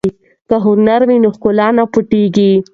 که 0.49 0.55
هنر 0.65 1.01
وي 1.07 1.17
نو 1.23 1.29
ښکلا 1.35 1.67
نه 1.77 1.83
پټیږي. 1.91 2.51